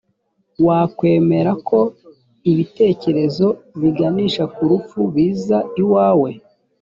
wakwemera 0.65 1.51
ko 1.67 1.79
ibitekerezo 2.51 3.47
biganisha 3.81 4.43
kurupfu 4.53 4.99
biza 5.13 5.57
iwawe 5.81 6.29